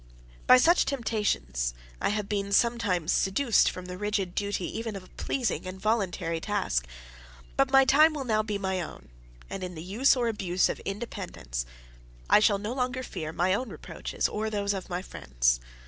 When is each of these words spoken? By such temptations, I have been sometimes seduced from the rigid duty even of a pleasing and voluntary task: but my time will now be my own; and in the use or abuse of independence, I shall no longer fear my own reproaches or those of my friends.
By 0.47 0.57
such 0.57 0.85
temptations, 0.85 1.75
I 2.01 2.09
have 2.09 2.27
been 2.27 2.51
sometimes 2.53 3.11
seduced 3.11 3.69
from 3.69 3.85
the 3.85 3.99
rigid 3.99 4.33
duty 4.33 4.65
even 4.75 4.95
of 4.95 5.03
a 5.03 5.09
pleasing 5.09 5.67
and 5.67 5.79
voluntary 5.79 6.39
task: 6.39 6.87
but 7.55 7.69
my 7.69 7.85
time 7.85 8.15
will 8.15 8.23
now 8.23 8.41
be 8.41 8.57
my 8.57 8.81
own; 8.81 9.09
and 9.47 9.63
in 9.63 9.75
the 9.75 9.83
use 9.83 10.15
or 10.15 10.27
abuse 10.27 10.69
of 10.69 10.79
independence, 10.85 11.67
I 12.31 12.39
shall 12.39 12.57
no 12.57 12.73
longer 12.73 13.03
fear 13.03 13.31
my 13.31 13.53
own 13.53 13.69
reproaches 13.69 14.27
or 14.27 14.49
those 14.49 14.73
of 14.73 14.89
my 14.89 15.03
friends. 15.03 15.59